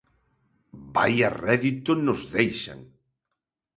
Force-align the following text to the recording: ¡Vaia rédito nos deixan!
¡Vaia 0.95 1.29
rédito 1.45 1.91
nos 2.05 2.21
deixan! 2.35 2.79